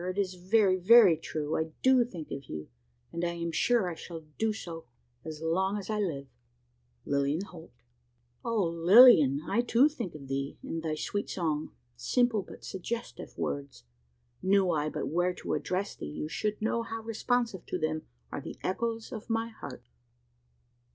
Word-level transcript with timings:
it 0.09 0.17
is 0.17 0.33
very, 0.33 0.77
very 0.77 1.15
true! 1.15 1.55
I 1.55 1.73
do 1.83 2.03
think 2.03 2.31
of 2.31 2.45
you, 2.45 2.69
and 3.13 3.23
I 3.23 3.33
am 3.33 3.51
sure 3.51 3.87
I 3.87 3.93
shall 3.93 4.21
do 4.39 4.51
so 4.51 4.85
as 5.23 5.43
long 5.43 5.77
as 5.77 5.91
I 5.91 5.99
live. 5.99 6.25
"Lilian 7.05 7.41
Holt." 7.43 7.69
Ah, 8.43 8.63
Lilian! 8.63 9.41
I 9.47 9.61
too 9.61 9.87
think 9.87 10.15
of 10.15 10.27
thee, 10.27 10.57
and 10.63 10.81
thy 10.81 10.95
sweet 10.95 11.29
song! 11.29 11.75
Simple, 11.95 12.41
but 12.41 12.65
suggestive 12.65 13.37
words. 13.37 13.83
Knew 14.41 14.71
I 14.71 14.89
but 14.89 15.07
where 15.07 15.35
to 15.35 15.53
address 15.53 15.95
thee, 15.95 16.07
you 16.07 16.27
should 16.27 16.59
know 16.59 16.81
how 16.81 17.03
responsive 17.03 17.67
to 17.67 17.77
them 17.77 18.07
are 18.31 18.41
the 18.41 18.57
echoes 18.63 19.11
of 19.11 19.29
my 19.29 19.49
heart! 19.49 19.83